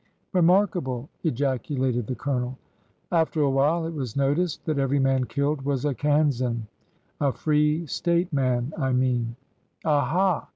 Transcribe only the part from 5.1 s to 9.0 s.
killed was a Kansan— a free State man, I